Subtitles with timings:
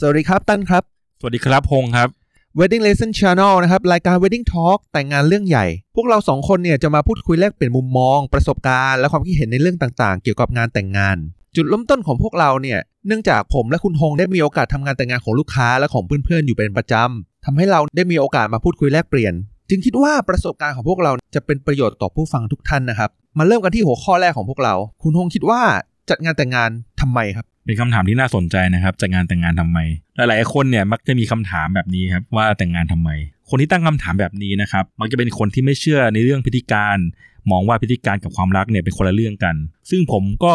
[0.00, 0.82] สวัสดีครับตั้นครับ
[1.20, 2.08] สวัสดีครับพงษ์ครับ
[2.58, 11.16] Wedding Lesson Channel นะครับ รายการ Wedding Talk แต่งงานเรื่องใหญ่ พวกเราสองคนเนี่ยจะมาพูดคุยแลกเปลี่ยนมุมมอง ประสบการณ์และความคิดเห็นในเรื่องต่างๆ เกี่ยวกับงานแต่งงาน
[11.56, 19.34] จุดเริ่มต้นของพวกเราเนี่ยเนื่องจากผมและคุณฮงได้มีโอกาสทำงานแต่งงานของลูกค้าและของเพื่อนๆอยู่เป็นประจำทำให้เราได้มีโอกาสมาพูดคุยแลกเปลี่ยน
[19.70, 25.62] จึงคิดว่าประสบการณ์ของพวกเราจะเป็นประโยชน์ต่อผู้ฟังทุกท่านนะครับมาเริ่มกันที่หัวข้อแรกของพวกเรา คุณฮงคิดว่า
[26.10, 26.70] จัดงานแต่งงาน
[27.00, 29.78] ทำไมครับ เป็นคำถามที่น่าสนใจนะครับจัดงานแต่งงานทำไม
[30.16, 33.10] หลายๆคนเนี่ยมักจะมีคำถามแบบนี้ครับว่าแต่งงานทำไม
[33.50, 36.98] คนที่ตั้งคำถามแบบนี้นะครับมักจะเป็นคนที่ไม่เชื่อในเรื่องพิธีการ
[37.50, 39.54] มองว่าพิธีการกับความรักเนี่ยเป็นคนละเรื่องกัน
[39.90, 40.52] ซึ่งผมก็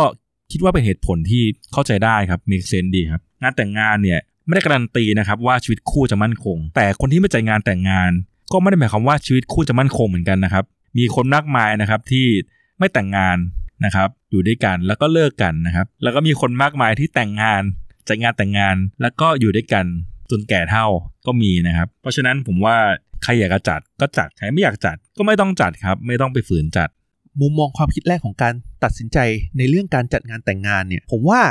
[0.52, 8.12] คิดว่าเป็นเหตุผลที่เข้าใจได้ครับมีเซนดีครับงานแต่งงานเนี่ยไม่ได้การันตีนะครับว่าชีวิตคู่จะมั่นคง แต่คนที่ไม่จัดงานแต่งงาน
[8.52, 10.66] ก็ไม่ได้หมายความว่าชีวิตคู่จะมั่นคงเหมือนกันนะครับ
[10.98, 12.28] มีคนมากมายนะครับที่
[12.80, 13.38] ไม่แต่งงาน
[13.86, 17.62] นะครับอยู่ด้วยกันแล้วก็เลิกกันนะครับ แล้วก็มีคนมากมายที่แต่งงาน
[18.08, 19.86] จัดงานแต่งงานแล้วก็อยู่ด้วยกัน
[20.32, 20.86] จนแก่เท่า
[21.26, 22.78] ก็มีนะครับ เพราะฉะนั้นผมว่า
[23.24, 26.90] ใครอยากจะจัดก็จัดใครไม่อยากจัดก็ไม่ต้องจัดครับ ไม่ต้องไปฝืนจัด
[27.42, 29.18] มุมมองความคิดแรกของการตัดสินใจ
[29.58, 31.42] ในเรื่องการจัดงานแต่งงานเนี่ย ผมว่า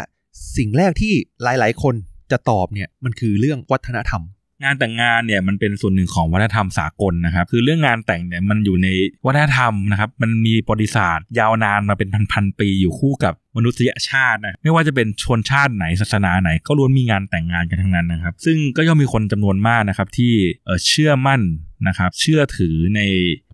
[0.57, 1.95] สิ่งแรกที่หลาย ๆ คน
[2.33, 4.23] จะตอบเนี่ยมันคือเรื่องวัฒนธรรม
[4.63, 8.89] งานแต่งงานเนี่ยมันเป็นส่วนหนึ่งของวัฒนธรรมสากลนะครับ คือเรื่องงานแต่งเนี่ยมันอยู่ใน
[9.27, 20.33] วัฒนธรรมนะครับ มันมีประวัติศาสตร์ ยาวนานมาเป็นพันๆปีอยู่คู่กับมนุษยชาตินะไม่ว่าจะเป็นชนชาติไหนศาสนาไหน ก็ล้วนมีงานแต่งงานกันทั้งนั้นนะครับ ซึ่งก็ย่อมมีคนจำนวนมากนะครับที่
[20.65, 21.41] เอ่อเชื่อมั่น
[21.89, 23.01] นะครับ เชื่อถือใน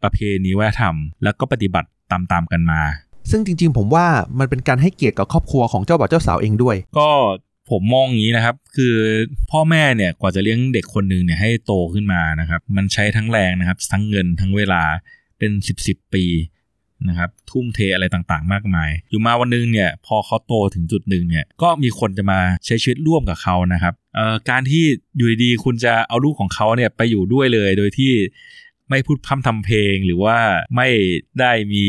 [0.02, 2.80] ประเพณีวัฒนธรรม แล้วก็ปฏิบัติตามๆกันมา
[3.30, 4.06] ซึ่งจริงๆ ผมว่า
[4.38, 7.08] มันเป็นการให้เกียรติกับครอบครัวของเจ้าบ่าวเจ้าสาวเองด้วย ก็
[7.70, 8.94] ผมมองอย่างนี้นะครับ คือ
[9.50, 14.82] พ่อแม่เนี่ยกว่าจะเลี้ยงเด็กคนหนึ่งเนี่ยให้โตขึ้นมานะครับ มันใช้ทั้งแรงนะครับ ทั้งเงินทั้งเวลา
[15.38, 16.24] เป็นสิบสิบปี
[17.08, 24.84] นะครับทุ่มเทอะไรต่างๆ มากมาย อยู่มาวันหนึงเนี่ยพอเขาโตถึงจุดหนึ่งเนี่ยก็มีคนจะมาใช้ชีวิตร่วมกับเขานะครับเอ่อการที่
[25.16, 28.12] อยู่ดีๆคุณจะเอาลูกของเขาเนี่ยไปอยู่ด้วยเลย โดยที่
[28.90, 30.36] ไม่พูดพร่ำทำเพลงหรือว่า
[30.76, 30.88] ไม่
[31.40, 31.84] ได้มี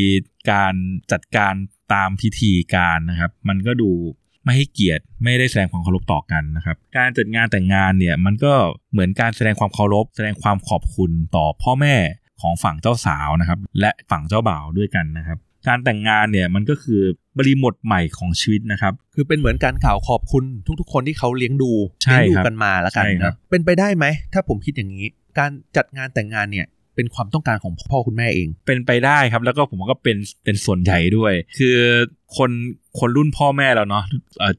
[0.50, 0.74] การ
[1.12, 1.54] จัดการ
[1.94, 3.90] ตามพิธีการนะครับ มันก็ดู
[4.44, 8.52] ไม่ให้เกียรติไม่ได้แสดงความเคารพต่อกันนะครับ การจัดงานแต่งงานเนี่ยมันก็
[8.92, 11.96] เหมือนการแสดงความเคารพ แสดงความขอบคุณต่อพ่อแม่
[12.40, 17.00] ของฝั่งเจ้าสาวนะครับ และฝั่งเจ้าบ่าวด้วยกันนะครับ การแต่งงานเนี่ยมันก็คือ
[17.38, 20.44] บริบทใหม่ของชีวิตนะครับ คือเป็นเหมือนการกล่าวขอบคุณ
[20.80, 21.72] ทุกๆ คนที่เขาเลี้ยงดู
[22.02, 25.06] ใช่เลี้ยงดูครับกันมาแล้วกันใช่ครันะบเป็นไปได้ไหมถ้าผมคิดอย่างนี้
[25.38, 31.78] การจัดงานแต่งงานเนี่ยเป็นความต้องการของพ่อคุณแม่เอง เป็นไปได้ครับ แล้วก็ผมว่าก็เป็นเป็นส่วนใหญ่ด้วย คือ
[32.36, 32.50] คน
[32.98, 34.04] คนรุ่นพ่อแม่เราเนาะ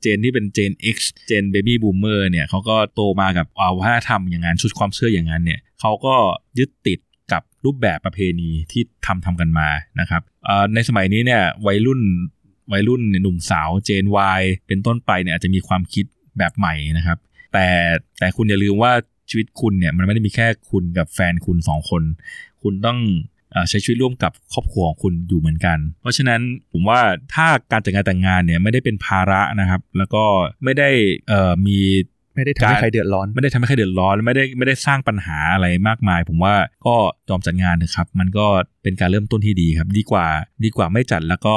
[0.02, 6.16] เจนที่เป็นเจน X เจน Baby Boomer เนี่ยเขาก็โตมากับอาวัฒนธรรมอย่างนั้นชุดความเชื่ออย่างนั้นเนี่ยเขาก็
[6.60, 7.00] ยึดติด
[7.32, 9.68] กับรูปแบบประเพณีที่ทำทำกันมา
[10.00, 10.22] นะครับ
[10.74, 12.02] ในสมัยนี้เนี่ยวัยรุ่น
[12.72, 14.06] วัยรุ่นเนี่ยหนุ่มสาวเจน
[14.40, 16.06] Y เป็นต้นไปเนี่ยอาจจะมีความคิด
[16.38, 17.18] แบบใหม่นะครับ
[17.54, 17.68] แต่
[18.20, 18.92] แต่คุณอย่าลืมว่า
[19.30, 22.04] ชีวิตคุณเนี่ยมันไม่ได้มีแค่คุณกับแฟนคุณสองคน
[22.64, 23.00] คุณต้อง
[23.70, 26.42] ใช้ชีวิตร่วมกับครอบครัวของคุณอยู่เหมือนกัน เพราะฉะนั้น
[26.72, 27.00] ผมว่า
[27.34, 30.24] ถ้าการจัดงานแต่งงานเนี่ยไม่ได้เป็นภาระนะครับ แล้วก็
[30.64, 30.90] ไม่ได้
[31.28, 31.80] เอ่อมี
[32.36, 36.56] ไม่ได้ทำให้การใครเดือดร้อน ไม่ได้ทำให้ใครเดือดร้อนไม่ได้ไม่ได้สร้างปัญหาอะไรมากมาย ผมว่า
[36.88, 36.96] ก็
[37.30, 38.46] ยอมจัดงานเถอะครับ มันก็
[38.84, 40.28] เป็นการเริ่มต้นที่ดีครับ ดีกว่า
[40.64, 41.56] ดีกว่าไม่จัดแล้วก็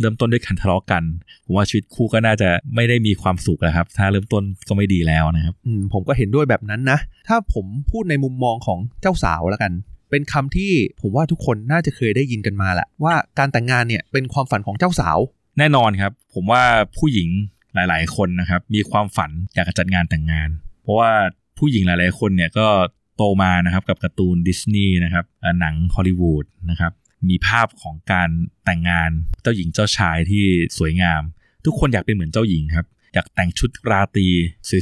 [0.00, 1.02] เริ่มต้นด้วยการทะเลาะกัน
[1.44, 6.98] ผมว่าชีวิตคู่ก็น่าจะไม่ได้มีความสุขนะครับ ถ้าเริ่มต้นก็ไม่ดีแล้วนะครับ อืมผมก็เห็นด้วยแบบนั้นนะ
[7.28, 9.72] ถ้าผมพูดในมุมมองของเจ้าสาวแล้วกัน
[10.14, 15.18] เป็นคำที่ผมว่าทุกคนน่าจะเคยได้ยินกันมาแหละว่าการแต่งงานเนี่ยเป็นความฝันของเจ้าสาว
[15.58, 16.62] แน่นอนครับ ผมว่า
[16.98, 17.28] ผู้หญิง
[17.74, 20.48] หลาย ๆ คนนะครับ มีความฝันอยากจะจัดงานแต่งงาน
[20.82, 21.12] เพราะว่า
[21.58, 22.68] ผู้หญิงหลาย ๆ คนเนี่ยก็
[23.16, 25.24] โตมานะครับกับการ์ตูนดิสนีย์นะครับ
[25.60, 26.92] หนังฮอลลีวูดนะครับ
[27.28, 28.30] มีภาพของการ
[28.64, 29.10] แต่งงาน
[29.42, 30.44] เจ้าหญิงเจ้าชายที่
[30.78, 31.22] สวยงาม
[31.64, 34.26] ทุกคนอยากเป็นเหมือนเจ้าหญิงครับ อยากแต่งชุดราตรี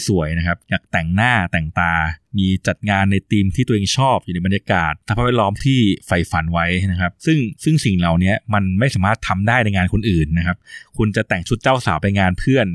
[0.08, 1.92] สวยๆนะครับอยากแต่งหน้าแต่งตา
[2.38, 10.56] มีจัดงานในธีมที่ตัวเองชอบอยู่ในบรรยากาศสภาพแวดล้อมที่ใฝ่ฝันไว้นะครับ ซึ่งซึ่งสิ่งเหล่านี้มันไม่สามารถทำได้ในงานคนอื่นนะครับ
[10.96, 12.66] คุณจะแต่งชุดเจ้าสาวไปงานเพื่อน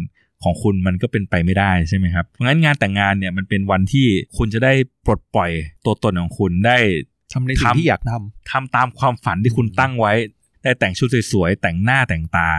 [0.44, 4.73] ของคุณมันก็เป็นไปไม่ได้ใช่ไหมครับเพราะงั้นงานแต่งงานเนี่ยมันเป็นวันที่คุณจะได้
[5.05, 5.52] ปลดปล่อย
[5.85, 6.78] ตัวตนของคุณได้
[7.34, 10.14] ทำในสิ่งทำที่อยากทำทำตามความฝันที่คุณตั้งไว้
[10.64, 12.49] ได้แต่งชุดสวยๆแต่งหน้าแต่งตา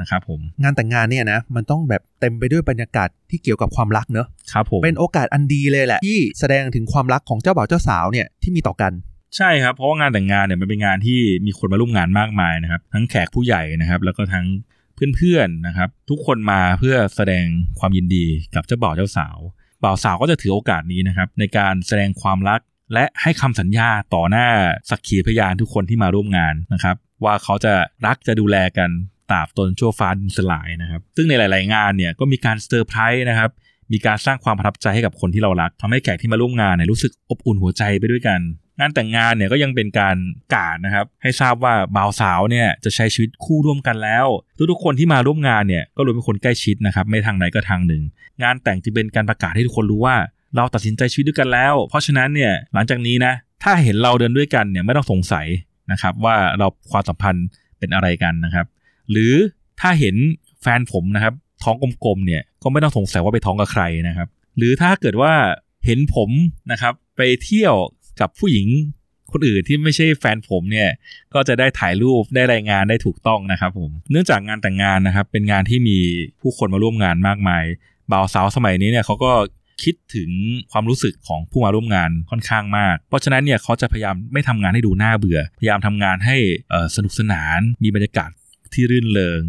[0.00, 8.92] นะครับผมงานแต่งงานเนี่ยนะมันต้องแบบเต็มไปด้วยบรรยากาศที่เกี่ยวกับความรักเนอะครับผมเป็นโอกาสอันดีเลยแหละ ที่แสดงถึงความรักของเจ้าบ่าวเจ้าสาวเนี่ยที่มีต่อกัน
[9.36, 14.46] ใช่ครับเพราะว่างานแต่งงานเนี่ยมันเป็นงานที่มีคนมาร่วมงานมากมายนะครับ ทั้งแขกผู้ใหญ่นะครับ แล้วก็ทั้ง
[15.16, 17.44] เพื่อนๆนะครับ ทุกคนมาเพื่อแสดง
[17.78, 18.24] ความยินดี
[18.54, 19.38] กับเจ้าบ่าวเจ้าสาว
[19.84, 22.60] บ่าวสาวก็จะถือโอกาสนี้นะครับ ในการแสดงความรัก
[22.92, 24.48] และให้คำสัญญาต่อหน้า
[24.90, 27.72] สักขีพยานทุกคนที่มาร่วมงานนะครับ ว่าเขาจะ
[28.06, 28.90] รักจะดูแลกัน
[29.30, 33.50] ตราบจนชั่วฟ้าดินสลายนะครับ ซึ่งในหลาย ๆ งานเนี่ยก็มีการเซอร์ไพรส์นะครับ
[33.92, 38.40] มีการสร้างความประทับใจให้กับคนที่เรารักทำให้แขกที่มาร่วมงานเนี่ยรู้สึกอบอุ่นหัวใจไปด้วยกัน
[38.78, 40.16] งานแต่งงานเนี่ยก็ยังเป็นการประ
[40.54, 44.26] กาศนะครับ ให้ทราบว่าบ่าวสาวเนี่ยจะใช้ชีวิตคู่ร่วมกันแล้ว
[44.70, 48.02] ทุกๆคนที่มาร่วมงานเนี่ยก็ล้วนเป็นคนใกล้ชิดนะครับ ไม่ทางไหนก็ทางหนึ่ง
[48.42, 50.16] งานแต่งจะเป็นการประกาศให้ทุกคนรู้ว่า
[50.56, 53.32] เราตัดสินใจชีวิตด้วยกันแล้ว เพราะฉะนั้นเนี่ยหลังจากนี้นะ
[53.62, 55.46] ถ้าเห็นเราเดินด้วยกันเนี่ยไม่ต้องสงสัย
[55.92, 57.46] นะครับว่าเราความสัมพันธ์
[57.78, 58.66] เป็นอะไรกันนะครับ
[59.10, 59.34] หรือ
[59.80, 60.16] ถ้าเห็น
[60.62, 65.32] แฟนผมนะครับ ท้องกลมๆเนี่ยก็ไม่ต้องสงสัยว่าไปท้องกับใครนะครับ หรือถ้าเกิดว่า
[65.86, 66.30] เห็นผม
[66.72, 67.74] นะครับ ไปเที่ยว
[68.20, 68.66] กับผู้หญิง
[69.32, 70.90] คนอื่นที่ไม่ใช่แฟนผมเนี่ย
[71.34, 75.98] ก็จะได้ถ่ายรูปได้รายงานได้ถูกต้องนะครับผมเนื่องจากงานแต่งงานนะครับ เป็นงานที่มี
[76.40, 77.64] ผู้คนมาร่วมงานมากมาย
[78.12, 79.32] บ่าวสาวสมัยนี้เนี่ยเขาก็
[79.82, 80.30] คิดถึง
[80.72, 86.36] ความรู้สึกของผู้มาร่วมงานค่อนข้างมาก เพราะฉะนั้นเนี่ยเขาจะพยายามไม่ทำงานให้ดูน่าเบื่อ พยายามทำงานให้
[86.96, 88.30] สนุกสนาน มีบรรยากาศ
[88.74, 89.42] ที่รื่นเริง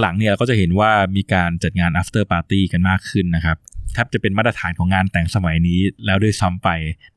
[0.00, 3.56] หลังๆเนี่ยก็จะเห็นว่ามีการจัดงาน after party กันมากขึ้นนะครับ
[3.92, 6.68] แทบจะเป็นมาตรฐานของงานแต่งสมัยนี้แล้วด้วยซ้ำไป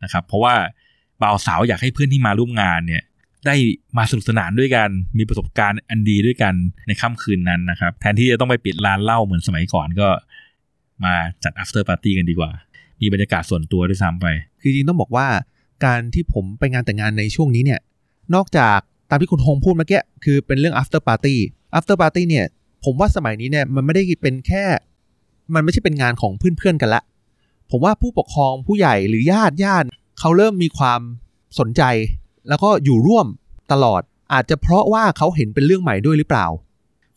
[0.04, 0.56] นะครับ เพราะว่า
[1.22, 3.04] บ่าวสาวอยากให้เพื่อนที่มาร่วมงานเนี่ย
[3.46, 3.56] ได้
[3.98, 6.54] มาสนุกสนานด้วยกัน มีประสบการณ์อันดีด้วยกัน
[6.88, 10.08] ในค่ำคืนนั้นนะครับ แทนที่จะต้องไปปิดร้านเหล้าเหมือนสมัยก่อนก็
[11.04, 11.14] มา
[11.44, 12.52] จัด after party กันดีกว่า
[13.02, 14.28] มีบรรยากาศส่วนตัวด้วยซ้ำไป
[14.60, 15.28] คือจริงต้องบอกว่า
[15.86, 17.80] การที่ผมไปงานแต่งงานในช่วงนี้เนี่ย
[18.36, 18.80] นอกจาก
[19.10, 21.36] ตามที่คุณฮงพูดเมื่อกี้คือเป็นเรื่อง after party
[21.78, 22.46] after party เนี่ย
[22.86, 24.64] ผมว่าสมัยนี้เนี่ยมันไม่ได้เป็นแค่
[25.54, 27.04] มันไม่ใช่เป็นงานของเพื่อนๆกันละ
[27.72, 29.88] ผมว่าผู้ปกครองผู้ใหญ่หรือญาติญาติ
[30.20, 31.02] เขาเริ่มมีความ
[31.60, 31.84] สนใจ
[32.50, 33.28] แล้วก็อยู่ร่วม
[33.72, 34.02] ตลอด
[34.34, 36.48] อาจจะเพราะว่าเขาเห็นเป็นเรื่องใหม่ด้วยหรือเปล่า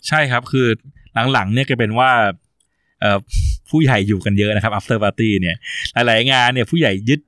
[0.08, 0.66] ใช่ครับคือ
[1.32, 2.10] หลังๆเนี่ยก็เป็นว่า
[3.70, 5.56] ผู้ใหญ่อยู่กันเยอะนะครับ after party เนี่ย
[6.06, 7.20] หลายๆงานเนี่ยผู้ใหญ่ยึด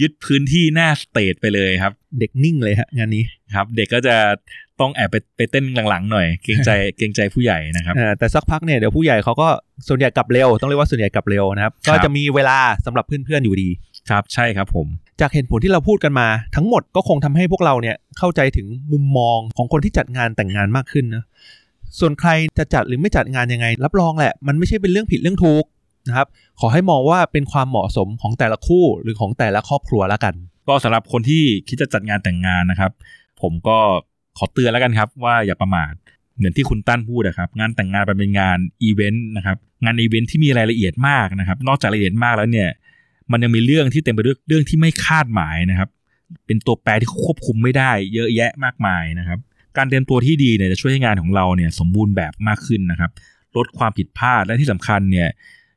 [0.00, 3.24] ยึดพื้นที่หน้าสเตจไปเลยครับ เด็กนิ่งเลยฮะงานนี้
[3.54, 4.16] ครับ เด็กก็จะ
[4.80, 9.48] ต้องแอบไปไปเต้นหลังๆหน่อยเกรงใจเกรงใจผู้ใหญ่นะครับเออแต่สักพักเนี่ยเดี๋ยวผู้ใหญ่เขาก็
[9.88, 13.68] ส่วนใหญ่กลับเร็วต้องเรียกว่าส่วนใหญ่กลับเร็วนะครับครับก็จะมีเวลาสำหรับเพื่อนๆอยู่ดี
[14.10, 14.86] ครับใช่ครับผม
[15.20, 21.24] จากเหตุผลที่เราพูดกันมา ทั้งหมดก็คงทำให้พวกเราเนี่ยเข้าใจถึงมุมมองของคนที่จัดงานแต่งงานมากขึ้นนะ
[21.98, 25.64] ส่วนใครจะจัดหรือไม่จัดงานยังไง รับรองแหละ มันไม่ใช่เป็นเรื่องผิดเรื่องถูก
[26.08, 26.26] นะครับ
[26.60, 30.34] ขอให้มองว่าเป็นความเหมาะสมของแต่ละคู่หรือของแต่ละครอบครัวแล้วกัน
[30.68, 32.92] ก็สำหรับคนที่คิดจะจัดงานแต่งงานนะครับ
[33.42, 33.78] ผมก็
[34.38, 35.92] ขอเตือนแล้วกันครับ ว่าอย่าประมาท
[36.36, 42.68] เหมือนที่คุณตั้นพูดนะครับ งานแต่งงานเป็นงานอีเวนต์นะครับ งานอีเวนต์ที่มีรายละเอียดมากนะครับ นอกจากรายละเอียดมากแล้วเนี่ย
[43.32, 45.88] มันยังมีเรื่องที่เต็มไปด้วยเรื่องที่ไม่คาดหมายนะครับ
[46.46, 49.38] เป็นตัวแปรที่ควบคุมไม่ได้ เยอะแยะมากมายนะครับ
[49.76, 53.10] การเตรียมตัวที่ดีเนี่ยจะช่วยให้งานของเราเนี่ยสมบูรณ์แบบมากขึ้นนะครับ
[53.56, 55.28] ลดความผิดพลาดและที่สำคัญเนี่ย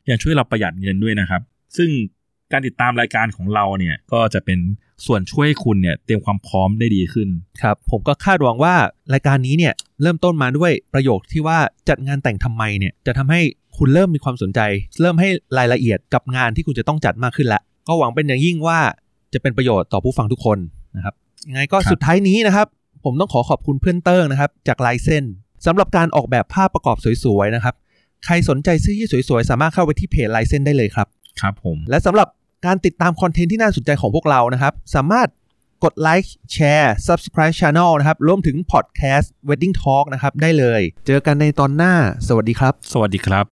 [0.09, 1.41] ยังช่วยเราประหยัดเงินด้วยนะครับ
[1.77, 1.89] ซึ่ง
[2.51, 4.59] การติดตามรายการของเราเนี่ยก็จะเป็น
[5.05, 7.29] ส่วนช่วยให้คุณเนี่ยเตรียมความพร้อมได้ดีขึ้น
[7.61, 8.75] ครับผมก็คาดหวังว่า
[9.13, 11.57] รายการนี้เนี่ยเริ่มต้นมาด้วยประโยคที่ว่า
[11.89, 13.41] จัดงานแต่งทำไมเนี่ยจะทำให้
[13.77, 14.59] คุณเริ่มมีความสนใจ
[15.01, 18.79] เริ่มให้รายละเอียดกับงานที่คุณจะต้องจัดมากขึ้นละ ก็หวังเป็นอย่างยิ่งว่า
[19.33, 20.57] จะเป็นประโยชน์ต่อผู้ฟังทุกคน
[20.95, 21.13] นะครับ
[21.49, 22.67] ยังไงก็สุดท้ายนี้นะครับ
[23.05, 25.23] ผมต้องขอขอบคุณเพื่อนเติ้งนะครับ จากลายเส้น
[25.65, 27.75] สำหรับการออกแบบภาพประกอบสวยๆนะครับ
[28.25, 31.07] ใครสนใจเสื้อยืดสวยๆ สามารถเข้าไปที่เพจลายเส้นได้เลยครับ
[31.41, 32.27] ครับผม และสำหรับ
[32.65, 35.27] การติดตามคอนเทนต์ที่น่าสนใจของพวกเรานะครับ สามารถ
[35.83, 41.93] กดไลค์แชร์ Subscribe Channel นะครับ รวมถึง Podcast Wedding Talk นะครับ ได้เลย เจอกันในตอนหน้า
[42.27, 43.43] สวัสดีครับ สวัสดีครับ